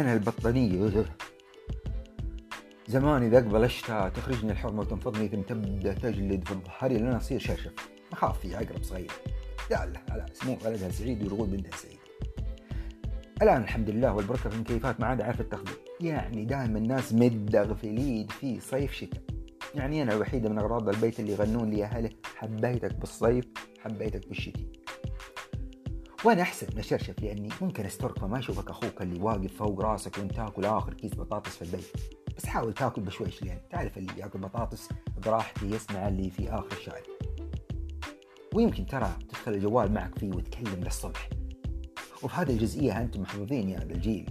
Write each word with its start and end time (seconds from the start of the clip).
أنا 0.00 0.12
البطانية. 0.12 1.04
زمان 2.88 3.22
إذا 3.22 3.38
أقبل 3.38 3.64
أشتى 3.64 4.10
تخرجني 4.14 4.52
الحرمة 4.52 4.80
وتنفضني 4.80 5.28
ثم 5.28 5.42
تبدأ 5.42 5.94
تجلد 5.94 6.48
في 6.48 6.54
ظهري 6.54 6.98
لين 6.98 7.12
أصير 7.12 7.38
شرشف. 7.38 7.72
أخاف 8.12 8.40
في 8.40 8.56
عقرب 8.56 8.82
صغير 8.82 9.10
دالة 9.70 10.00
على 10.10 10.26
سمو 10.32 10.56
ولدها 10.64 10.90
سعيد 10.90 11.22
ويرغب 11.22 11.50
بنتها 11.50 11.76
سعيد. 11.76 11.98
الآن 13.42 13.62
الحمد 13.62 13.90
لله 13.90 14.12
والبركة 14.12 14.50
في 14.50 14.56
المكيفات 14.56 15.00
ما 15.00 15.06
عاد 15.06 15.20
عارف 15.20 15.40
التخبيط. 15.40 15.78
يعني 16.00 16.44
دائما 16.44 16.78
الناس 16.78 17.12
مدغفلين 17.12 18.26
في 18.26 18.60
صيف 18.60 18.92
شتاء. 18.92 19.22
يعني 19.74 20.02
أنا 20.02 20.14
الوحيدة 20.14 20.48
من 20.48 20.58
أغراض 20.58 20.88
البيت 20.88 21.20
اللي 21.20 21.32
يغنون 21.32 21.70
لي 21.70 21.84
أهله 21.84 22.10
حبيتك 22.36 22.94
بالصيف 22.94 23.44
حبيتك 23.84 24.28
بالشتاء. 24.28 24.62
وأنا 26.26 26.42
احسن 26.42 26.66
نشرشف 26.76 27.14
لأني 27.22 27.48
ممكن 27.60 27.86
استرك 27.86 28.22
ما 28.22 28.38
أشوفك 28.38 28.70
أخوك 28.70 29.02
اللي 29.02 29.20
واقف 29.20 29.56
فوق 29.56 29.80
راسك 29.80 30.18
وأنت 30.18 30.32
تاكل 30.32 30.64
آخر 30.64 30.94
كيس 30.94 31.14
بطاطس 31.14 31.56
في 31.56 31.62
البيت. 31.62 31.86
بس 32.36 32.46
حاول 32.46 32.74
تاكل 32.74 33.02
بشويش 33.02 33.42
لأن 33.42 33.58
تعرف 33.70 33.98
اللي 33.98 34.12
ياكل 34.18 34.38
بطاطس 34.38 34.88
براحتي 35.26 35.66
يسمع 35.66 36.08
اللي 36.08 36.30
في 36.30 36.50
آخر 36.50 36.72
الشارع 36.72 37.02
ويمكن 38.54 38.86
ترى 38.86 39.16
تدخل 39.28 39.54
الجوال 39.54 39.92
معك 39.92 40.18
فيه 40.18 40.30
وتكلم 40.30 40.84
للصبح. 40.84 41.28
وفي 42.22 42.34
هذه 42.36 42.50
الجزئية 42.50 43.02
أنتم 43.02 43.20
محظوظين 43.20 43.68
يا 43.68 43.78
هذا 43.78 43.94
الجيل. 43.94 44.30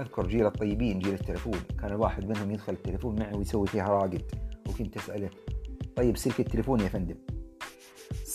أذكر 0.00 0.26
جيل 0.26 0.46
الطيبين 0.46 0.98
جيل 0.98 1.14
التلفون 1.14 1.60
كان 1.80 1.90
الواحد 1.92 2.24
منهم 2.24 2.50
يدخل 2.50 2.72
التلفون 2.72 3.20
معي 3.20 3.34
ويسوي 3.34 3.66
فيها 3.66 3.88
راقد. 3.88 4.22
وكنت 4.68 4.96
أسأله 4.96 5.30
طيب 5.96 6.16
سلك 6.16 6.40
التلفون 6.40 6.80
يا 6.80 6.88
فندم؟ 6.88 7.16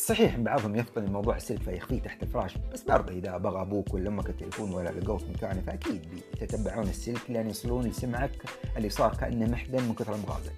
صحيح 0.06 0.38
بعضهم 0.38 0.76
يفطن 0.76 1.04
الموضوع 1.04 1.36
السلك 1.36 1.62
فيخفيه 1.62 2.02
تحت 2.02 2.24
الفراش. 2.24 2.58
بس 2.74 2.84
برضه 2.84 3.14
إذا 3.14 3.38
بغى 3.38 3.62
أبوك 3.62 3.94
ولا 3.94 4.10
أمك 4.10 4.30
التليفون 4.30 4.74
ولا 4.74 4.90
لقوه 4.90 5.18
في 5.18 5.26
مكانه 5.30 5.62
فأكيد 5.62 6.02
بيتتبعون 6.10 6.88
السلك 6.88 7.22
لين 7.30 7.50
يصلون 7.50 7.86
لسمعك 7.86 8.32
اللي 8.78 8.90
صار 8.90 9.16
كأنه 9.16 9.52
محدن 9.52 9.84
من 9.84 9.94
كثر 9.94 10.16
المغازل. 10.16 10.52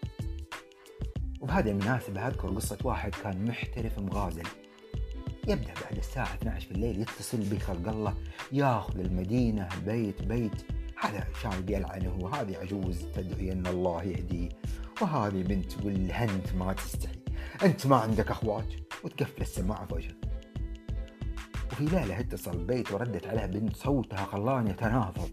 وبهذه 1.41 1.69
المناسبة 1.69 2.27
أذكر 2.27 2.47
قصة 2.47 2.77
واحد 2.83 3.15
كان 3.23 3.45
محترف 3.45 3.99
مغازل. 3.99 4.43
يبدأ 5.47 5.73
بعد 5.83 5.97
الساعة 5.97 6.33
12 6.33 6.65
في 6.67 6.71
الليل 6.71 7.01
يتصل 7.01 7.37
بخلق 7.37 7.89
الله 7.89 8.13
ياخذ 8.51 8.99
المدينة 8.99 9.69
بيت 9.85 10.21
بيت. 10.21 10.65
هذا 10.99 11.27
شايب 11.41 11.69
يلعنه 11.69 12.17
وهذه 12.21 12.57
عجوز 12.57 13.05
تدعي 13.15 13.51
أن 13.51 13.67
الله 13.67 14.03
يهديه. 14.03 14.49
وهذه 15.01 15.43
بنت 15.43 15.85
والهنت 15.85 16.53
ما 16.53 16.73
تستحي. 16.73 17.15
أنت 17.63 17.87
ما 17.87 17.95
عندك 17.95 18.31
أخوات 18.31 18.84
وتقفل 19.05 19.41
السماعة 19.41 19.87
وجهه 19.91 20.15
وفي 21.71 21.85
ليلة 21.85 22.19
اتصل 22.19 22.51
البيت 22.51 22.91
وردت 22.91 23.27
عليها 23.27 23.45
بنت 23.45 23.75
صوتها 23.75 24.25
خلاني 24.25 24.71
أتنافض 24.71 25.29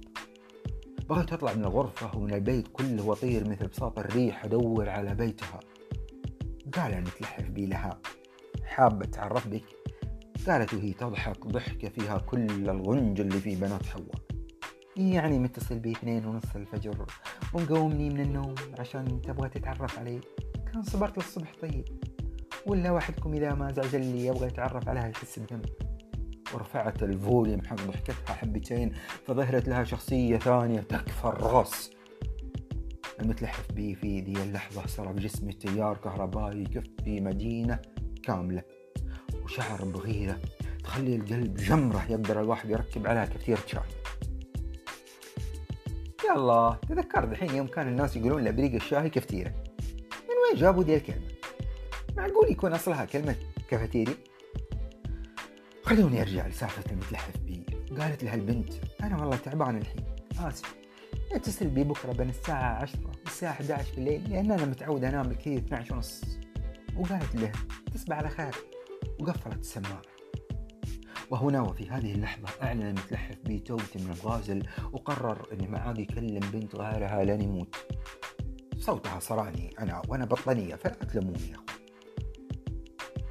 بغيت 1.09 1.33
أطلع 1.33 1.55
من 1.55 1.65
الغرفة 1.65 2.17
ومن 2.17 2.35
البيت 2.35 2.69
كله 2.69 3.07
وطير 3.07 3.49
مثل 3.49 3.69
بساط 3.69 3.99
الريح 3.99 4.45
أدور 4.45 4.89
على 4.89 5.15
بيتها. 5.15 5.61
قال 6.75 6.93
أن 6.93 7.05
تلحف 7.05 7.51
بي 7.51 7.67
لها. 7.67 8.01
حابة 8.65 9.05
أتعرف 9.05 9.49
بك؟ 9.49 9.65
قالت 10.47 10.75
وهي 10.75 10.93
تضحك 10.93 11.47
ضحكة 11.47 11.89
فيها 11.89 12.19
كل 12.19 12.71
الغنج 12.71 13.21
اللي 13.21 13.41
في 13.41 13.55
بنات 13.55 13.87
حواء. 13.87 14.15
يعني 14.97 15.39
متصل 15.39 15.79
بي 15.79 15.93
اثنين 15.93 16.27
ونص 16.27 16.57
الفجر 16.57 17.07
ومقومني 17.55 18.11
من 18.11 18.21
النوم 18.21 18.55
عشان 18.79 19.23
تبغى 19.23 19.49
تتعرف 19.49 19.99
علي. 19.99 20.21
كان 20.73 20.83
صبرت 20.83 21.17
للصبح 21.19 21.53
طيب. 21.63 21.85
ولا 22.67 22.91
واحدكم 22.91 23.35
إذا 23.35 23.55
ما 23.55 23.73
زعج 23.73 23.95
اللي 23.95 24.27
يبغى 24.27 24.47
يتعرف 24.47 24.89
عليها 24.89 25.09
يحس 25.09 25.39
بذنب 25.39 25.67
ورفعت 26.55 27.03
ال 27.03 27.12
volume 27.12 27.65
حق 27.65 27.77
ضحكتها 27.77 28.35
حبتين 28.35 28.93
فظهرت 29.27 29.69
لها 29.69 29.85
شخصية 29.85 30.39
ثانية 30.39 30.81
تكفى 30.81 31.25
الرأس. 31.25 31.91
المتلحف 33.21 33.73
بي 33.73 33.95
في 33.95 34.21
ذي 34.21 34.43
اللحظة 34.43 34.87
صار 34.87 35.13
بجسمي 35.13 35.53
تيار 35.53 35.97
كهربائي 35.97 36.63
يكفي 36.63 37.21
مدينة 37.21 37.79
كاملة. 38.23 38.63
وشعر 39.45 39.85
بغيرة 39.85 40.39
تخلي 40.85 41.17
القلب 41.17 41.55
جمرة 41.55 42.07
يقدر 42.11 42.41
الواحد 42.41 42.71
يركب 42.71 43.07
عليها 43.07 43.25
كفتيرة 43.25 43.59
شاي 43.67 43.83
الله 46.37 46.75
تذكرت 46.89 47.33
الحين 47.33 47.55
يوم 47.55 47.67
كان 47.67 47.89
الناس 47.89 48.17
يقولون 48.17 48.45
لأبريق 48.45 48.75
الشاي 48.75 49.11
كفتيرة 49.11 49.55
من 50.13 50.37
وين 50.49 50.61
جابوا 50.61 50.83
دي 50.83 50.97
الكلمة؟ 50.97 51.32
معقول 52.17 52.51
يكون 52.51 52.73
أصلها 52.73 53.05
كلمة 53.05 53.37
كافيتيريا؟ 53.71 54.15
خلوني 55.83 56.23
أرجع 56.23 56.47
لسالفة 56.47 56.93
المتلحف 56.93 57.37
بي. 57.39 57.67
قالت 58.01 58.25
لها 58.25 58.35
البنت 58.35 58.73
أنا 59.03 59.21
والله 59.21 59.37
تعبان 59.37 59.77
الحين. 59.77 60.05
آسف. 60.39 60.75
اتصل 61.33 61.67
بي 61.67 61.85
بكرة 61.85 62.13
بين 62.13 62.29
الساعة 62.29 62.83
10 62.83 63.01
والساعة 63.25 63.51
11 63.51 63.95
بالليل 63.97 64.31
لأن 64.31 64.51
أنا 64.53 64.65
متعود 64.65 65.05
أنام 65.05 65.29
بكثير 65.29 65.59
12 65.59 65.95
ونص. 65.95 66.25
وقالت 66.97 67.35
له 67.35 67.53
تصبح 67.95 68.17
على 68.17 68.29
خير. 68.29 68.55
وقفلت 69.21 69.61
السماعة. 69.61 70.03
وهنا 71.31 71.61
وفي 71.61 71.89
هذه 71.89 72.15
اللحظة 72.15 72.49
أعلن 72.63 72.83
المتلحف 72.83 73.37
بي 73.45 73.59
توبته 73.59 74.01
من 74.01 74.11
الغازل 74.11 74.63
وقرر 74.93 75.47
أنه 75.53 75.67
ما 75.67 75.79
عاد 75.79 75.99
يكلم 75.99 76.41
بنت 76.53 76.77
غيرها 76.77 77.25
لين 77.25 77.41
يموت. 77.41 77.77
صوتها 78.79 79.21
صراني 79.21 79.75
أنا 79.79 80.03
وأنا 80.09 80.25
بطنية 80.25 80.75
فلا 80.75 80.95
تلوموني 80.95 81.51
يا 81.51 81.55
أخوان. 81.55 81.82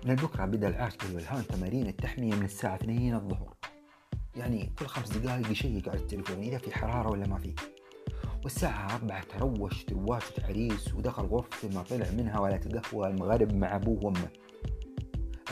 من 0.06 0.12
البكرة 0.12 0.46
بدأ 0.46 0.68
العاشق 0.68 0.98
والهان 1.16 1.48
تمارين 1.48 1.88
التحمية 1.88 2.36
من 2.36 2.46
الساعة 2.46 2.76
2 2.76 3.14
الظهر. 3.14 3.54
يعني 4.36 4.74
كل 4.80 4.86
خمس 4.86 5.18
دقائق 5.18 5.52
يشيك 5.52 5.88
على 5.88 6.00
التليفون 6.00 6.38
إذا 6.38 6.58
في 6.58 6.76
حرارة 6.76 7.12
ولا 7.12 7.28
ما 7.28 7.38
في. 7.38 7.56
والساعة 8.44 8.96
أربعة 8.96 9.24
تروش 9.24 9.84
ترواشة 9.84 10.34
عريس 10.48 10.94
ودخل 10.94 11.24
غرفته 11.24 11.70
ما 11.70 11.84
طلع 11.84 12.12
منها 12.18 12.40
ولا 12.40 12.58
تقهوى 12.58 13.08
المغرب 13.08 13.54
مع 13.54 13.76
أبوه 13.76 14.06
وأمه. 14.06 14.30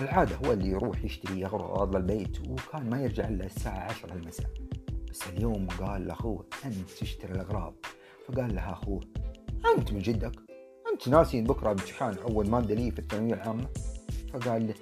العادة 0.02 0.36
هو 0.36 0.54
اللي 0.54 0.70
يروح 0.70 1.04
يشتري 1.04 1.46
أغراض 1.46 1.96
للبيت 1.96 2.40
وكان 2.50 2.90
ما 2.90 3.02
يرجع 3.02 3.28
إلا 3.28 3.46
الساعة 3.46 3.80
عشرة 3.80 4.14
المساء. 4.14 4.50
بس 5.12 5.28
اليوم 5.28 5.68
قال 5.68 6.08
لأخوه 6.08 6.46
أنت 6.66 6.90
تشتري 6.90 7.31
الأغراض؟ 7.31 7.74
فقال 8.28 8.56
لها 8.56 8.72
أخوه 8.72 9.02
أنت 9.78 9.94
من 9.94 10.00
جدك؟ 10.00 10.36
أنت 10.94 11.08
ناسي 11.10 11.42
بكرة 11.42 11.72
امتحان 11.72 12.18
أول 12.18 12.50
مادة 12.50 12.76
لي 12.76 12.92
في 12.92 13.00
الثانوية 13.00 13.34
العامة 13.34 13.68
فقال 14.34 14.68
له 14.68 14.74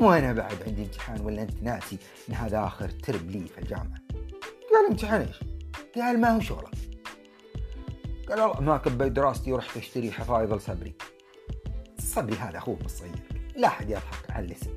مو 0.00 0.12
أنا 0.12 0.32
بعد 0.32 0.56
عندي 0.66 0.82
امتحان 0.82 1.20
ولا 1.20 1.42
أنت 1.42 1.62
ناسي 1.62 1.98
إن 2.28 2.34
هذا 2.34 2.64
آخر 2.64 2.88
ترم 2.88 3.30
لي 3.30 3.46
في 3.46 3.58
الجامعة. 3.58 4.00
قال 4.74 4.86
امتحان 4.90 5.20
إيش؟ 5.20 5.40
قال 5.96 6.20
ما 6.20 6.36
هو 6.36 6.40
شغلك. 6.40 6.74
قال 8.28 8.40
والله 8.40 8.60
ما 8.60 8.76
كبيت 8.76 9.12
دراستي 9.12 9.52
ورحت 9.52 9.76
أشتري 9.76 10.12
حفايظ 10.12 10.52
لصبري. 10.52 10.94
صبري 11.98 12.36
هذا 12.36 12.58
أخوه 12.58 12.78
الصغير 12.84 13.16
لا 13.56 13.68
أحد 13.68 13.90
يضحك 13.90 14.30
على 14.30 14.46
الاسم. 14.46 14.70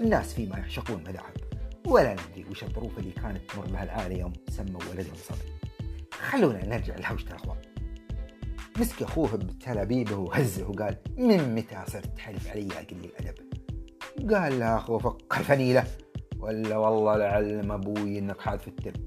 الناس 0.00 0.34
فيما 0.34 0.58
يعشقون 0.58 1.04
مذاهب 1.08 1.36
ولا 1.86 2.12
ندري 2.12 2.44
وش 2.50 2.64
الظروف 2.64 2.98
اللي 2.98 3.10
كانت 3.10 3.50
تمر 3.50 3.66
بها 3.66 3.82
العائله 3.82 4.18
يوم 4.18 4.32
سموا 4.48 4.80
ولدهم 4.90 5.14
صبري. 5.14 5.52
خلونا 6.10 6.66
نرجع 6.66 6.96
لهوشة 6.96 7.28
الأخوان. 7.28 7.58
مسك 8.78 9.02
أخوه 9.02 9.36
بتلابيبه 9.36 10.16
وهزه 10.16 10.68
وقال 10.70 10.96
من 11.16 11.54
متى 11.54 11.84
صرت 11.86 12.16
تحلف 12.16 12.48
علي؟ 12.48 12.68
قليل 12.68 13.04
الأدب. 13.04 13.45
قال 14.30 14.60
له 14.60 14.76
اخوه 14.76 14.98
فكر 14.98 15.42
فنيله 15.42 15.84
ولا 16.38 16.76
والله 16.76 17.16
لعلم 17.16 17.72
أبوي 17.72 18.18
إنك 18.18 18.40
حادث 18.40 18.68
الترم 18.68 19.06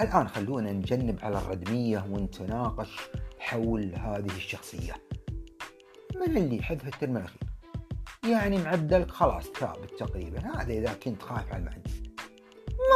الآن 0.00 0.28
خلونا 0.28 0.72
نجنب 0.72 1.18
على 1.22 1.38
الردمية 1.38 2.06
ونتناقش 2.10 2.96
حول 3.38 3.94
هذه 3.94 4.36
الشخصية. 4.36 4.92
من 6.16 6.36
اللي 6.36 6.62
حذف 6.62 6.86
ال 6.86 6.92
term 6.92 7.16
الأخير؟ 7.16 7.42
يعني 8.24 8.58
معدلك 8.58 9.10
خلاص 9.10 9.44
ثابت 9.44 9.90
تقريبا. 9.98 10.38
هذا 10.38 10.72
إذا 10.72 10.92
كنت 10.92 11.22
خايف 11.22 11.52
على 11.52 11.58
المعدل 11.58 11.90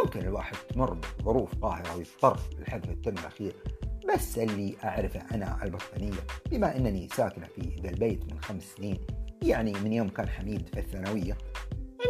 ممكن 0.05 0.21
الواحد 0.21 0.57
تمر 0.57 0.99
بظروف 1.21 1.55
قاهرة 1.55 1.97
ويضطر 1.97 2.39
لحذف 2.59 2.91
ال 2.91 2.96
term 2.96 3.19
الأخير. 3.19 3.55
بس 4.15 4.39
اللي 4.39 4.75
أعرفه 4.85 5.21
أنا 5.35 5.65
البطانية 5.65 6.21
بما 6.51 6.77
أنني 6.77 7.09
ساكنة 7.09 7.47
في 7.47 7.77
ذا 7.83 7.91
البيت 7.91 8.33
من 8.33 8.41
خمس 8.41 8.63
سنين 8.63 8.99
يعني 9.45 9.73
من 9.73 9.93
يوم 9.93 10.09
كان 10.09 10.29
حميد 10.29 10.69
في 10.69 10.81
الثانوية. 10.81 11.39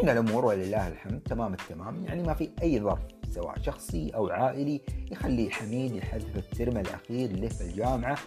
إن 0.02 0.08
الأمور 0.08 0.44
ولله 0.44 0.88
الحمد 0.88 1.20
تمام 1.20 1.52
التمام. 1.52 2.04
يعني 2.04 2.22
ما 2.22 2.34
في 2.34 2.50
أي 2.62 2.80
ظرف 2.80 2.98
سواء 3.30 3.58
شخصي 3.62 4.10
أو 4.14 4.28
عائلي 4.28 4.80
يخلي 5.12 5.50
حميد 5.50 5.94
يحذف 5.94 6.36
الترم 6.36 6.76
الأخير 6.76 7.32
له 7.32 7.48
في 7.48 7.60
الجامعة. 7.60 8.18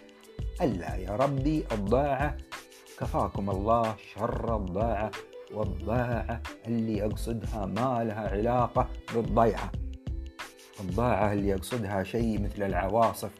ألا 0.62 0.96
يا 0.96 1.12
ربي 1.12 1.64
الضاعة 1.72 2.38
كفاكم 3.00 3.50
الله 3.50 3.96
شر 4.16 4.56
الضاعة 4.56 5.12
والضاعة 5.54 6.42
اللي 6.68 7.06
أقصدها 7.06 7.66
ما 7.66 8.04
لها 8.04 8.30
علاقة 8.30 8.88
بالضيعة. 9.16 9.72
الضاعة 10.80 11.34
اللي 11.34 11.54
أقصدها 11.54 12.04
شيء 12.04 12.42
مثل 12.42 12.64
العواصف 12.64 13.32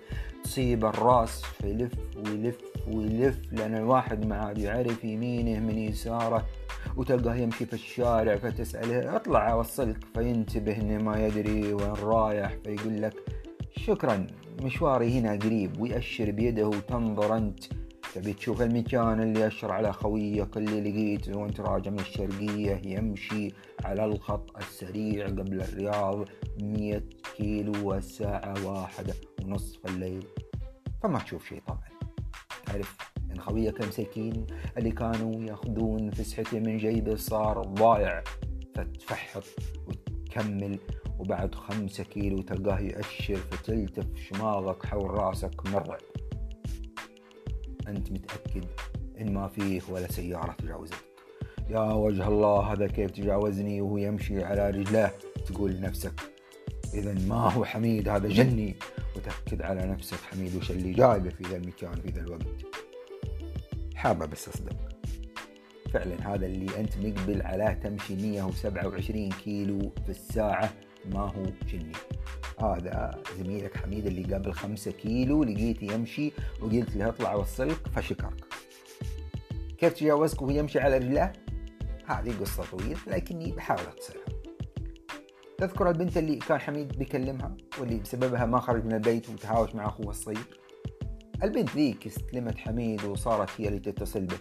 تصيب 0.44 0.86
الرأس 0.86 1.42
فيلف 1.42 1.94
ويلف 2.18 2.58
ويلف 2.88 3.40
لأن 3.52 3.76
الواحد 3.76 4.26
ما 4.26 4.36
عاد 4.36 4.58
يعرف 4.58 5.04
يمينه 5.04 5.60
من 5.60 5.78
يساره. 5.78 6.46
وتلقاه 6.98 7.36
يمشي 7.36 7.66
في 7.66 7.74
الشارع 7.74 8.36
فتسأله 8.36 9.16
اطلع 9.16 9.52
أوصلك 9.52 9.98
فينتبه 10.14 10.78
إنه 10.78 11.04
ما 11.04 11.26
يدري 11.26 11.74
وين 11.74 11.94
رايح 11.94 12.58
فيقول 12.64 13.02
لك 13.02 13.14
شكرا 13.78 14.28
مشواري 14.62 15.20
هنا 15.20 15.32
قريب 15.32 15.82
ويأشر 15.82 16.32
بيده 16.32 16.68
وتنظر 16.68 17.38
أنت. 17.38 17.64
تبي 18.16 18.34
تشوف 18.34 18.62
المكان 18.62 19.22
اللي 19.22 19.48
أشر 19.48 19.72
على 19.72 19.94
خويك 19.94 20.58
اللي 20.58 20.82
لقيته 20.82 21.38
وانت 21.38 21.60
راجع 21.60 21.92
من 21.92 22.00
الشرقية 22.00 22.82
يمشي 22.86 23.54
على 23.86 24.06
الخط 24.06 24.58
السريع 24.58 25.28
قبل 25.28 25.62
الرياض 25.62 26.26
مية 26.62 27.04
كيلو 27.38 27.90
والساعة 27.90 28.66
واحدة 28.66 29.14
ونصف 29.44 29.86
الليل. 29.86 30.26
فما 31.04 31.20
تشوف 31.20 31.50
شيء 31.50 31.62
طبعا. 31.68 31.90
تعرف 32.66 32.98
إن 33.32 33.40
خويك 33.40 33.82
المساكين 33.82 34.48
اللي 34.78 34.92
كانوا 34.92 35.44
يأخذون 35.44 36.12
فسحته 36.12 36.60
من 36.60 36.78
جيبه 36.78 37.16
صار 37.16 37.62
ضايع. 37.62 38.24
فتفحط 38.76 39.44
وتكمل 39.88 40.80
وبعد 41.20 41.56
خمسة 41.56 42.04
كيلو 42.04 42.42
تلقاه 42.42 42.80
يأشر 42.80 43.36
فتلتف 43.36 44.06
شماغك 44.16 44.86
حول 44.86 45.12
رأسك 45.12 45.66
من 45.66 45.76
الرعب 45.76 46.17
أنت 47.88 48.12
متأكد 48.12 48.66
إن 49.22 49.34
ما 49.34 49.48
فيه 49.48 49.82
ولا 49.90 50.12
سيارة 50.12 50.52
تجاوزك؟ 50.52 51.06
يا 51.70 51.80
وجه 51.80 52.28
الله 52.28 52.74
هذا 52.74 52.88
كيف 52.88 53.12
تجاوزني 53.12 53.82
وهو 53.82 53.98
يمشي 53.98 54.44
على 54.44 54.70
رجله؟ 54.70 55.12
تقول 55.46 55.72
لنفسك 55.72 56.14
إذا 56.94 57.14
ما 57.14 57.52
هو 57.52 57.66
حميد 57.66 58.10
هذا 58.10 58.28
جني. 58.28 58.76
وتأكد 59.16 59.62
على 59.62 59.82
نفسك 59.86 60.18
حميد 60.18 60.56
وش 60.56 60.72
اللي 60.72 60.92
جايبه 60.94 61.30
في 61.30 61.44
ذا 61.44 61.58
المكان 61.58 61.94
في 61.94 62.10
ذا 62.10 62.22
الوقت. 62.22 62.48
حابة 63.96 64.26
بس 64.26 64.50
أصدق. 64.50 64.76
فعلا 65.94 66.34
هذا 66.34 66.46
اللي 66.46 66.80
أنت 66.80 66.98
مقبل 66.98 67.42
على 67.42 67.78
تمشي 67.84 68.16
127 68.16 69.30
كيلو 69.30 69.80
في 70.06 70.10
الساعة 70.10 70.74
ما 71.14 71.20
هو 71.20 71.44
جني. 71.68 71.92
هذا 72.60 73.22
زميلك 73.38 73.78
حميد 73.78 74.06
اللي 74.06 74.36
قبل 74.36 74.54
خمسة 74.54 74.92
كيلو 74.92 75.44
لقيته 75.44 75.94
يمشي 75.94 76.32
وقلت 76.62 76.96
له 76.96 77.10
اطلع 77.10 77.36
وصلك 77.36 77.88
فشكرك. 77.96 78.46
كيف 79.78 79.94
تجاوزك 79.94 80.42
وهو 80.42 80.52
يمشي 80.52 80.80
على 80.80 80.98
رجله 80.98 81.34
هذه 82.06 82.40
قصة 82.40 82.64
طويلة 82.72 83.00
لكني 83.08 83.52
بحاول 83.52 83.80
أختصرها 83.80 84.26
تذكر 85.58 85.90
البنت 85.90 86.18
اللي 86.18 86.36
كان 86.36 86.60
حميد 86.60 86.98
بيكلمها 86.98 87.58
واللي 87.80 87.98
بسببها 87.98 88.46
ما 88.46 88.60
خرج 88.60 88.86
من 88.86 88.94
البيت 88.94 89.30
وتهاوش 89.30 89.76
مع 89.76 89.86
أخوه 89.86 90.10
الصغير؟ 90.10 90.60
البنت 91.44 91.70
ذيك 91.76 92.08
استلمت 92.08 92.58
حميد 92.58 93.04
وصارت 93.04 93.50
هي 93.58 93.68
اللي 93.68 93.80
تتصل 93.80 94.26
به 94.26 94.38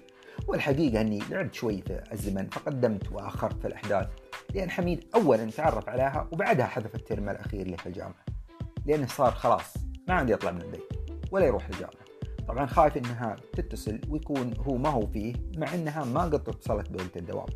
والحقيقة 0.49 1.01
أني 1.01 1.19
لعبت 1.31 1.55
شوي 1.55 1.83
في 1.83 2.03
الزمن 2.13 2.49
فقدمت 2.49 3.13
وأخرت 3.13 3.61
في 3.61 3.69
الأحداث. 3.69 4.09
لأن 4.55 4.71
حميد 4.71 5.05
أولا 5.15 5.51
تعرف 5.51 5.89
عليها 5.89 6.29
وبعدها 6.33 6.67
حذف 6.67 6.95
الترم 6.95 7.29
الأخير 7.29 7.69
له 7.69 7.77
في 7.77 7.87
الجامعة. 7.87 8.25
لأنه 8.87 9.07
صار 9.07 9.33
خلاص 9.33 9.75
ما 10.09 10.15
عندي 10.15 10.33
يطلع 10.33 10.51
من 10.51 10.63
البيت 10.63 10.93
ولا 11.33 11.47
يروح 11.47 11.67
الجامعة. 11.67 12.07
طبعا 12.49 12.67
خايف 12.67 12.97
إنها 12.97 13.37
تتصل 13.53 14.01
ويكون 14.09 14.55
هو 14.59 14.77
ما 14.77 14.89
هو 14.89 15.07
فيه 15.07 15.35
مع 15.57 15.75
إنها 15.75 16.05
ما 16.05 16.23
قد 16.23 16.49
اتصلت 16.49 16.91
بوقت 16.91 17.17
الدوام. 17.17 17.47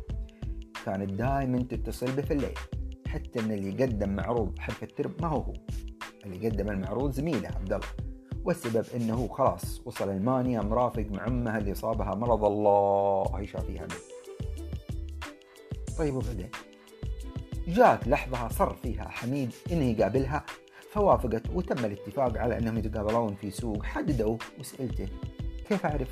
كانت 0.85 1.13
دائما 1.13 1.59
تتصل 1.59 2.11
به 2.11 2.21
في 2.21 2.33
الليل 2.33 2.57
حتى 3.07 3.39
إن 3.39 3.51
اللي 3.51 3.83
قدم 3.83 4.09
معروض 4.09 4.59
حذف 4.59 4.83
الترم 4.83 5.13
ما 5.21 5.27
هو 5.27 5.41
هو. 5.41 5.53
اللي 6.25 6.49
قدم 6.49 6.69
المعروض 6.69 7.11
زميله 7.11 7.47
عبد 7.47 7.73
الله. 7.73 7.87
والسبب 8.45 8.85
إنه 8.95 9.27
خلاص 9.27 9.81
وصل 9.85 10.09
ألمانيا 10.09 10.61
مرافق 10.61 11.05
مع 11.11 11.27
أمها 11.27 11.57
اللي 11.57 11.75
صابها 11.75 12.15
مرض 12.15 12.45
الله 12.45 13.41
يشافيها 13.41 13.81
منه. 13.81 13.95
طيب 15.97 16.15
وبعدين؟ 16.15 16.49
جاءت 17.67 18.07
لحظة 18.07 18.47
صر 18.47 18.73
فيها 18.73 19.07
حميد 19.07 19.53
إنه 19.71 19.83
يقابلها 19.83 20.45
فوافقت 20.91 21.49
وتم 21.53 21.85
الاتفاق 21.85 22.37
على 22.37 22.57
أنهم 22.57 22.77
يتقابلون 22.77 23.35
في 23.35 23.51
سوق. 23.51 23.83
حددوا 23.83 24.37
وسألته 24.59 25.07
كيف 25.69 25.85
أعرف؟ 25.85 26.09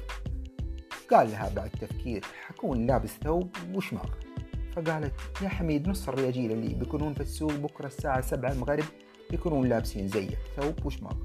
قال 1.11 1.31
لها 1.31 1.49
بعد 1.55 1.69
تفكير 1.69 2.25
حكون 2.47 2.87
لابس 2.87 3.09
ثوب 3.23 3.55
وشماغ 3.73 4.09
فقالت 4.75 5.13
يا 5.41 5.49
حميد 5.49 5.89
نص 5.89 6.07
الرجال 6.09 6.51
اللي 6.51 6.75
بيكونون 6.75 7.13
في 7.13 7.21
السوق 7.21 7.53
بكرة 7.53 7.87
الساعة 7.87 8.21
سبعة 8.21 8.51
المغرب 8.51 8.83
بيكونون 9.29 9.69
لابسين 9.69 10.07
زيك 10.07 10.37
ثوب 10.55 10.85
وشماغ 10.85 11.15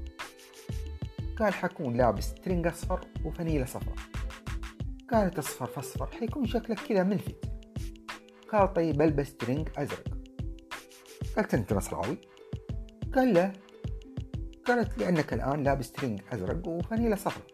قال 1.39 1.53
حكون 1.53 1.97
لابس 1.97 2.33
ترنج 2.33 2.67
أصفر 2.67 3.07
وفنيلة 3.25 3.65
صفراء. 3.65 3.95
قالت 5.11 5.37
أصفر 5.37 5.65
فأصفر 5.65 6.07
حيكون 6.19 6.45
شكلك 6.45 6.79
كذا 6.79 7.03
ملفت 7.03 7.45
قال 8.51 8.73
طيب 8.73 9.01
ألبس 9.01 9.35
ترنج 9.35 9.69
أزرق. 9.77 10.14
قالت 11.35 11.53
أنت 11.53 11.73
نصراوي؟ 11.73 12.17
قال 13.15 13.33
له 13.33 13.53
قالت 14.65 14.97
لأنك 14.97 15.33
الآن 15.33 15.63
لابس 15.63 15.91
ترنج 15.91 16.21
أزرق 16.31 16.67
وفنيلة 16.67 17.15
صفراء 17.15 17.47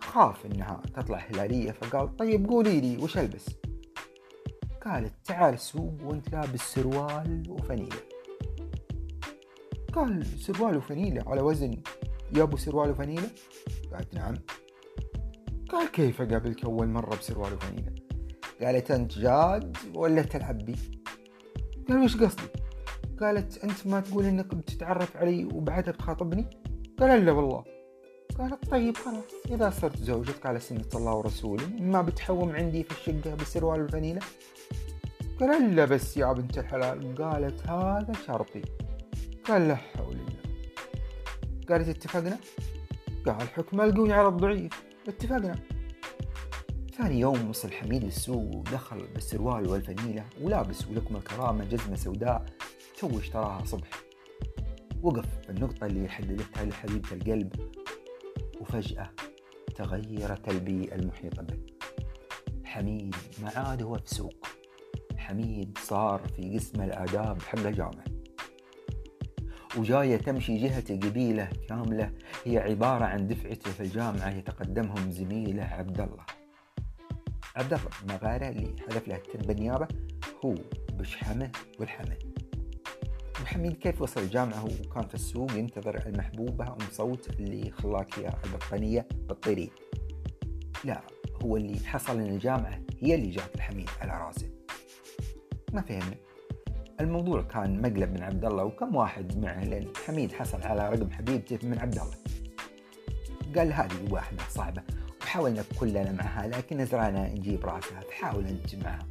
خاف 0.00 0.46
إنها 0.46 0.82
تطلع 0.94 1.18
هلالية 1.18 1.70
فقال 1.70 2.16
طيب 2.16 2.48
قولي 2.48 2.80
لي 2.80 2.96
وش 2.96 3.18
ألبس؟ 3.18 3.46
قالت 4.84 5.12
تعال 5.24 5.54
السوق 5.54 5.94
وأنت 6.04 6.32
لابس 6.32 6.60
سروال 6.60 7.42
وفنيلة 7.48 7.96
قال 9.92 10.26
سروال 10.26 10.76
وفنيلة 10.76 11.22
على 11.26 11.40
وزن 11.40 11.76
يا 12.36 12.42
ابو 12.42 12.56
سروال 12.56 12.90
وفنيلة 12.90 13.30
قالت 13.92 14.14
نعم. 14.14 14.34
قال 15.68 15.90
كيف 15.90 16.22
اقابلك 16.22 16.64
أول 16.64 16.88
مرة 16.88 17.16
بسروال 17.16 17.54
وفنيلة 17.54 17.92
قالت 18.60 18.90
أنت 18.90 19.18
جاد 19.18 19.76
ولا 19.94 20.22
تلعب 20.22 20.58
بي 20.58 20.76
قال 21.88 21.98
وش 21.98 22.16
قصدي 22.16 22.65
قالت 23.20 23.64
أنت 23.64 23.86
ما 23.86 24.00
تقول 24.00 24.24
إنك 24.24 24.54
بتتعرف 24.54 25.16
علي 25.16 25.44
وبعدها 25.44 25.92
بتخاطبني 25.92 26.46
قال 26.98 27.24
لا 27.26 27.32
والله. 27.32 27.64
قالت 28.38 28.70
طيب 28.70 28.96
خلاص. 28.96 29.24
إذا 29.50 29.70
صرت 29.70 29.96
زوجتك 29.96 30.46
على 30.46 30.60
سنة 30.60 30.88
الله 30.94 31.14
ورسوله 31.14 31.66
ما 31.80 32.02
بتحوم 32.02 32.56
عندي 32.56 32.82
في 32.82 32.90
الشقة 32.90 33.34
بالسروال 33.34 33.80
والفنيلة 33.80 34.20
قال 35.40 35.76
لا 35.76 35.84
بس 35.84 36.16
يا 36.16 36.32
بنت 36.32 36.58
الحلال. 36.58 37.14
قالت 37.14 37.66
هذا 37.66 38.12
شرطي. 38.26 38.62
قال 39.44 39.68
لا 39.68 39.74
حول 39.74 40.16
الله. 40.16 40.36
قالت 41.68 41.88
اتفقنا؟ 41.88 42.38
قال 43.26 43.48
حكم 43.48 43.80
القوي 43.80 44.12
على 44.12 44.28
الضعيف. 44.28 44.84
اتفقنا. 45.08 45.58
ثاني 46.98 47.20
يوم 47.20 47.50
وصل 47.50 47.72
حميد 47.72 48.04
السوق 48.04 48.56
ودخل 48.56 49.06
بالسروال 49.14 49.68
والفنيلة 49.68 50.24
ولابس 50.42 50.88
ولكم 50.88 51.16
الكرامة 51.16 51.64
جزمة 51.64 51.96
سوداء. 51.96 52.44
تو 52.98 53.18
اشتراها 53.18 53.64
صبح. 53.64 53.90
وقف 55.02 55.50
النقطة 55.50 55.86
اللي 55.86 56.08
حددتها 56.08 56.64
لحبيبة 56.64 57.12
القلب 57.12 57.72
وفجأة 58.60 59.10
تغيرت 59.76 60.48
البيئة 60.48 60.94
المحيطة 60.94 61.42
به 61.42 61.58
حميد 62.64 63.14
ما 63.42 63.50
عاد 63.56 63.82
هو 63.82 63.98
في 63.98 64.14
سوق. 64.14 64.46
حميد 65.16 65.78
صار 65.78 66.28
في 66.36 66.54
قسم 66.54 66.82
الآداب 66.82 67.42
حق 67.42 67.58
الجامعة 67.58 68.04
وجاية 69.76 70.16
تمشي 70.16 70.56
جهة 70.58 70.96
قبيلة 70.96 71.48
كاملة 71.68 72.12
هي 72.44 72.58
عبارة 72.58 73.04
عن 73.04 73.28
دفعته 73.28 73.70
في 73.70 73.80
الجامعة 73.80 74.30
يتقدمهم 74.30 75.10
زميله 75.10 75.62
عبد 75.62 76.00
الله 76.00 76.24
عبد 77.56 77.72
الله 77.72 77.88
مغارة 78.08 78.48
اللي 78.48 78.82
حذف 78.82 79.08
له 79.08 79.16
الترم 79.16 79.46
بالنيابة 79.46 79.88
هو 80.44 80.54
بشحمة 80.92 81.50
والحمل. 81.78 82.35
محمد 83.42 83.72
كيف 83.72 84.02
وصل 84.02 84.20
الجامعة 84.20 84.64
وكان 84.64 85.08
في 85.08 85.14
السوق 85.14 85.52
ينتظر 85.52 86.06
المحبوبة 86.06 86.66
أم 86.66 86.78
صوت 86.92 87.30
اللي 87.30 87.70
خلاك 87.70 88.18
يا 88.18 88.34
البطانية؟ 88.44 89.08
بالطيرين 89.28 89.70
لا 90.84 91.00
هو 91.42 91.56
اللي 91.56 91.78
حصل 91.86 92.20
إن 92.20 92.26
الجامعة 92.26 92.80
هي 93.00 93.14
اللي 93.14 93.30
جات 93.30 93.54
الحميد 93.54 93.88
على 94.00 94.24
راسه. 94.26 94.50
ما 95.72 95.82
فهمنا. 95.82 96.16
الموضوع 97.00 97.42
كان 97.42 97.82
مقلب 97.82 98.12
من 98.12 98.22
عبد 98.22 98.44
الله 98.44 98.64
وكم 98.64 98.96
واحد 98.96 99.38
معه 99.38 99.64
لأن 99.64 99.88
حميد 100.06 100.32
حصل 100.32 100.62
على 100.62 100.88
رقم 100.90 101.10
حبيبته 101.10 101.68
من 101.68 101.78
عبد 101.78 101.98
الله. 101.98 102.16
قال 103.56 103.72
هذه 103.72 104.12
واحدة 104.12 104.42
صعبة 104.50 104.82
وحاولنا 105.22 105.64
كلنا 105.80 106.12
معها 106.12 106.46
لكن 106.46 106.76
نزرانا 106.76 107.28
نجيب 107.28 107.64
راسها 107.66 108.00
فحاول 108.00 108.46
أنت 108.46 108.74
معها. 108.74 109.06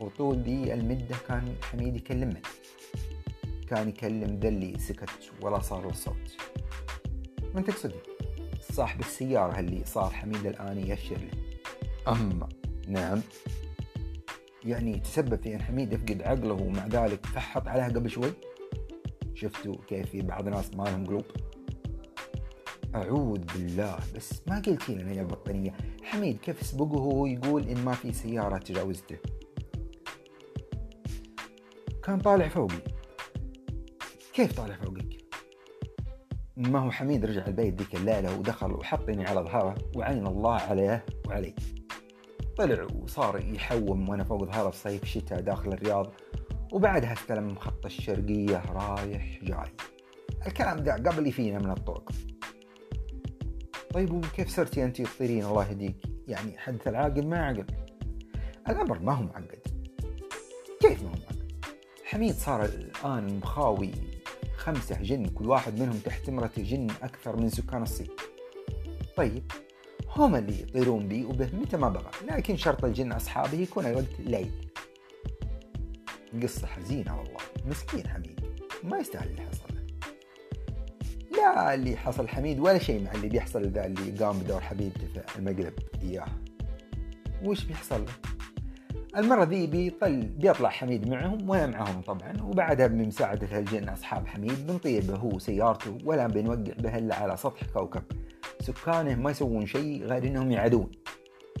وطول 0.00 0.42
دي 0.42 0.74
المدة 0.74 1.16
كان 1.28 1.54
حميد 1.62 1.96
يكلمنا. 1.96 2.40
كان 3.72 3.88
يكلم 3.88 4.38
ذا 4.42 4.48
اللي 4.48 4.78
سكت 4.78 5.10
ولا 5.42 5.60
صار 5.60 5.82
له 5.82 5.92
صوت 5.92 6.36
من 7.54 7.64
تقصدي؟ 7.64 7.94
صاحب 8.72 9.00
السيارة 9.00 9.58
اللي 9.58 9.84
صار 9.84 10.10
حميد 10.10 10.46
الآن 10.46 10.78
يأشر 10.78 11.16
له 11.16 11.30
أما 12.08 12.48
نعم. 12.88 13.20
يعني 14.64 14.98
تسبب 14.98 15.42
في 15.42 15.54
أن 15.54 15.62
حميد 15.62 15.92
يفقد 15.92 16.22
عقله 16.22 16.54
ومع 16.54 16.86
ذلك 16.86 17.26
فحط 17.26 17.68
عليها 17.68 17.88
قبل 17.88 18.10
شوي؟ 18.10 18.32
شفتوا 19.34 19.74
كيف 19.88 20.10
في 20.10 20.22
بعض 20.22 20.46
الناس 20.46 20.74
ما 20.74 20.84
لهم 20.84 21.06
قلوب؟ 21.06 21.24
أعوذ 22.94 23.38
بالله 23.38 23.98
بس 24.16 24.42
ما 24.48 24.58
قلتي 24.58 24.94
لنا 24.94 25.12
يا 25.12 25.22
بطانية 25.22 25.74
حميد 26.02 26.38
كيف 26.38 26.62
سبقه 26.62 26.92
وهو 26.92 27.26
يقول 27.26 27.68
إن 27.68 27.84
ما 27.84 27.92
في 27.92 28.12
سيارة 28.12 28.58
تجاوزته؟ 28.58 29.16
كان 32.04 32.18
طالع 32.18 32.48
فوقي. 32.48 32.91
كيف 34.32 34.52
طالع 34.52 34.76
فوقك؟ 34.76 35.24
ما 36.56 36.78
هو 36.78 36.90
حميد 36.90 37.24
رجع 37.24 37.46
البيت 37.46 37.78
ذيك 37.82 37.94
الليلة 37.94 38.38
ودخل 38.38 38.72
وحطني 38.72 39.26
على 39.26 39.40
ظهره 39.40 39.74
وعين 39.96 40.26
الله 40.26 40.54
عليه 40.54 41.04
وعلي. 41.26 41.54
طلع 42.56 42.86
وصار 43.02 43.44
يحوم 43.54 44.08
وأنا 44.08 44.24
فوق 44.24 44.44
ظهره 44.44 44.70
في 44.70 44.78
صيف 44.78 45.04
شتاء 45.04 45.40
داخل 45.40 45.72
الرياض 45.72 46.12
وبعدها 46.72 47.12
استلم 47.12 47.54
خط 47.54 47.84
الشرقية 47.84 48.62
رايح 48.72 49.38
جاي. 49.42 49.72
الكلام 50.46 50.76
ده 50.76 50.94
قبل 50.94 51.32
فينا 51.32 51.58
من 51.58 51.70
الطرق. 51.70 52.12
طيب 53.94 54.12
وكيف 54.12 54.48
صرتي 54.48 54.84
أنت 54.84 55.02
تطيرين 55.02 55.44
الله 55.44 55.68
يهديك؟ 55.68 55.96
يعني 56.28 56.58
حدث 56.58 56.88
العاقل 56.88 57.26
ما 57.26 57.46
عقل. 57.46 57.66
الأمر 58.68 58.98
ما 58.98 59.12
هو 59.12 59.22
معقد. 59.22 59.66
كيف 60.80 61.02
ما 61.02 61.08
هو 61.08 61.12
معقد؟ 61.12 61.52
حميد 62.04 62.34
صار 62.34 62.64
الآن 62.64 63.38
مخاوي 63.38 63.90
خمسة 64.62 65.02
جن 65.02 65.26
كل 65.26 65.48
واحد 65.48 65.80
منهم 65.80 65.98
تحت 65.98 66.28
امرة 66.28 66.50
جن 66.56 66.86
أكثر 67.02 67.36
من 67.36 67.48
سكان 67.48 67.82
الصين. 67.82 68.08
طيب 69.16 69.52
هم 70.16 70.36
اللي 70.36 70.62
يطيرون 70.62 71.08
بي 71.08 71.24
وبه 71.24 71.50
متى 71.52 71.76
ما 71.76 71.88
بغى 71.88 72.10
لكن 72.28 72.56
شرط 72.56 72.84
الجن 72.84 73.12
أصحابه 73.12 73.58
يكون 73.58 73.94
وقت 73.94 74.20
الليل 74.20 74.50
قصة 76.42 76.66
حزينة 76.66 77.18
والله 77.18 77.40
مسكين 77.66 78.08
حميد 78.08 78.40
ما 78.84 78.98
يستاهل 78.98 79.28
اللي 79.28 79.42
حصل. 79.42 79.74
لا 81.36 81.74
اللي 81.74 81.96
حصل 81.96 82.28
حميد 82.28 82.60
ولا 82.60 82.78
شيء 82.78 83.04
مع 83.04 83.12
اللي 83.12 83.28
بيحصل 83.28 83.62
ذا 83.62 83.86
اللي 83.86 84.24
قام 84.24 84.38
بدور 84.38 84.60
حبيبته 84.60 85.06
في 85.06 85.38
المقلب 85.38 85.74
إياه. 86.02 86.28
وش 87.44 87.64
بيحصل؟ 87.64 88.04
له 88.04 88.12
المرة 89.16 89.44
ذي 89.44 89.66
بيطل 89.66 90.22
بيطلع 90.22 90.68
حميد 90.68 91.08
معهم 91.08 91.50
وأنا 91.50 91.66
معهم 91.66 92.00
طبعا 92.00 92.32
وبعدها 92.42 92.86
بمساعدة 92.86 93.58
الجن 93.58 93.88
أصحاب 93.88 94.26
حميد 94.26 94.66
بنطير 94.66 95.02
به 95.02 95.16
هو 95.16 95.28
وسيارته 95.28 95.98
ولا 96.04 96.26
بنوقع 96.26 96.72
به 96.78 96.98
إلا 96.98 97.14
على 97.14 97.36
سطح 97.36 97.64
كوكب. 97.74 98.02
سكانه 98.60 99.14
ما 99.14 99.30
يسوون 99.30 99.66
شيء 99.66 100.04
غير 100.04 100.26
إنهم 100.26 100.50
يعدون. 100.50 100.90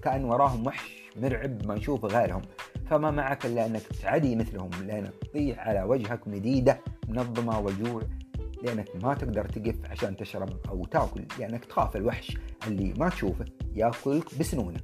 كأن 0.02 0.24
وراهم 0.24 0.66
وحش 0.66 1.02
مرعب 1.16 1.66
ما 1.66 1.74
يشوف 1.74 2.04
غيرهم. 2.04 2.42
فما 2.90 3.10
معك 3.10 3.46
إلا 3.46 3.66
أنك 3.66 3.82
تعدي 4.02 4.36
مثلهم 4.36 4.70
لأنك 4.86 5.12
تطيح 5.20 5.68
على 5.68 5.82
وجهك 5.82 6.28
مديدة 6.28 6.80
من 7.08 7.18
الظما 7.18 7.58
والجوع 7.58 8.02
لأنك 8.62 9.04
ما 9.04 9.14
تقدر 9.14 9.44
تقف 9.44 9.76
عشان 9.90 10.16
تشرب 10.16 10.48
أو 10.68 10.84
تأكل 10.84 11.24
لأنك 11.38 11.64
تخاف 11.64 11.96
الوحش 11.96 12.38
اللي 12.66 12.94
ما 12.96 13.08
تشوفه 13.08 13.44
يأكلك 13.74 14.38
بسنونه. 14.38 14.80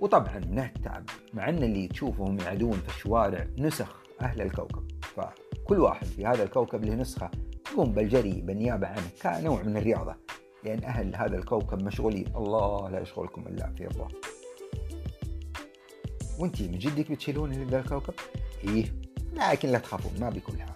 وطبعا 0.00 0.38
من 0.38 0.58
التعب 0.58 1.04
مع 1.34 1.48
إن 1.48 1.62
اللي 1.62 1.88
تشوفهم 1.88 2.38
يعدون 2.38 2.72
في 2.72 2.88
الشوارع 2.88 3.46
نسخ 3.58 3.96
أهل 4.20 4.40
الكوكب. 4.40 4.82
فكل 5.02 5.78
واحد 5.78 6.06
في 6.06 6.26
هذا 6.26 6.42
الكوكب 6.42 6.84
له 6.84 6.94
نسخة 6.94 7.30
يقوم 7.72 7.92
بالجري 7.92 8.40
بالنيابة 8.40 8.86
عنه 8.86 9.08
كنوع 9.22 9.62
من 9.62 9.76
الرياضة. 9.76 10.14
لأن 10.64 10.84
أهل 10.84 11.16
هذا 11.16 11.36
الكوكب 11.36 11.82
مشغولين. 11.82 12.26
الله 12.36 12.90
لا 12.90 13.00
يشغلكم 13.00 13.44
إلا 13.48 13.72
في 13.76 13.86
الله. 13.86 14.08
وانتي 16.38 16.68
من 16.68 16.78
جدك 16.78 17.12
بتشيلون 17.12 17.52
ذا 17.52 17.78
الكوكب؟ 17.78 18.14
إيه 18.64 18.84
لكن 19.32 19.68
لا 19.68 19.78
تخافون 19.78 20.12
ما 20.20 20.30
بيكون 20.30 20.60
حال. 20.60 20.74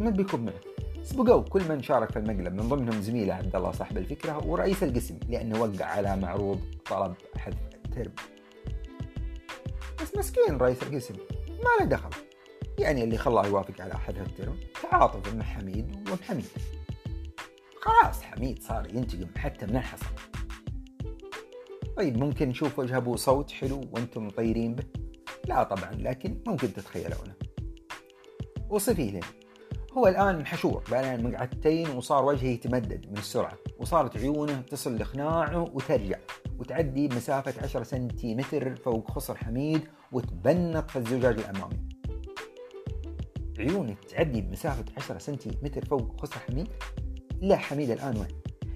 من 0.00 0.10
بيكون 0.10 0.44
معه. 0.44 0.72
سبقوا 1.02 1.42
كل 1.42 1.68
من 1.68 1.82
شارك 1.82 2.10
في 2.10 2.18
المقلب 2.18 2.54
من 2.54 2.68
ضمنهم 2.68 3.00
زميله 3.00 3.34
عبد 3.34 3.56
الله 3.56 3.72
صاحب 3.72 3.98
الفكرة 3.98 4.46
ورئيس 4.46 4.82
القسم 4.82 5.18
لأنه 5.28 5.60
وقع 5.60 5.84
على 5.84 6.16
معروض 6.16 6.60
طلب 6.90 7.14
الترم 7.92 8.12
بس 10.02 10.16
مسكين 10.16 10.56
رئيس 10.56 10.82
القسم 10.82 11.14
ما 11.48 11.80
له 11.80 11.86
دخل. 11.86 12.10
يعني 12.78 13.04
اللي 13.04 13.18
خلاه 13.18 13.46
يوافق 13.46 13.80
على 13.80 13.98
حذف 13.98 14.26
الترم 14.26 14.56
تعاطف 14.82 15.34
مع 15.34 15.44
حميد 15.44 16.08
ومحميد 16.08 16.48
خلاص 17.80 18.22
حميد 18.22 18.62
صار 18.62 18.94
ينتقم 18.94 19.28
حتى 19.38 19.66
من 19.66 19.76
الحصل 19.76 20.06
طيب 21.96 22.16
ممكن 22.16 22.48
نشوف 22.48 22.78
وجه 22.78 22.96
أبو 22.96 23.16
صوت 23.16 23.50
حلو 23.50 23.80
وأنتم 23.92 24.26
مطيرين 24.26 24.74
به؟ 24.74 24.84
لا 25.48 25.62
طبعا 25.62 25.92
لكن 25.92 26.42
ممكن 26.46 26.72
تتخيلونه. 26.72 27.34
وصفيه 28.70 29.10
لنا. 29.10 29.26
هو 29.92 30.08
الآن 30.08 30.38
محشور 30.38 30.82
بين 30.90 31.30
مقعدتين 31.30 31.90
وصار 31.90 32.24
وجهه 32.24 32.48
يتمدد 32.48 33.06
من 33.10 33.18
السرعة 33.18 33.58
وصارت 33.78 34.16
عيونه 34.16 34.60
تصل 34.60 34.96
لخناعه 34.96 35.62
وترجع. 35.74 36.18
وتعدي 36.62 37.08
بمسافة 37.08 37.62
10 37.62 37.82
سنتيمتر 37.82 38.76
فوق 38.76 39.10
خصر 39.10 39.36
حميد 39.36 39.80
وتبنط 40.12 40.90
في 40.90 40.96
الزجاج 40.96 41.38
الأمامي. 41.38 41.88
عيونه 43.58 43.96
تعدي 44.10 44.40
بمسافة 44.40 44.84
10 44.96 45.18
سنتيمتر 45.18 45.84
فوق 45.84 46.20
خصر 46.20 46.38
حميد. 46.38 46.68
لا 47.40 47.56
حميد 47.56 47.90
الآن 47.90 48.16
وين؟ 48.16 48.28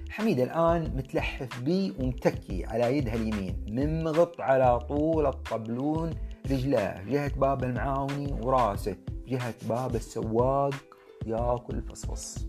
حميد 0.09 0.39
الآن 0.39 0.95
متلحف 0.95 1.59
بي 1.59 1.93
ومتكي 1.99 2.65
على 2.65 2.97
يدها 2.97 3.15
اليمين 3.15 3.65
ممغط 3.69 4.41
على 4.41 4.79
طول 4.79 5.25
الطبلون 5.25 6.13
رجلاه 6.51 7.03
جهة 7.03 7.39
باب 7.39 7.63
المعاوني 7.63 8.33
وراسه 8.41 8.95
جهة 9.27 9.55
باب 9.69 9.95
السواق. 9.95 10.73
ياكل 11.25 11.81
فصفص 11.81 12.47